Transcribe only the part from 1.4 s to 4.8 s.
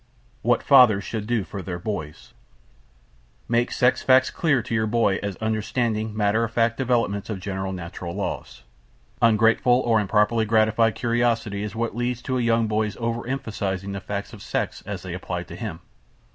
FOR THEIR BOYS Make sex facts clear to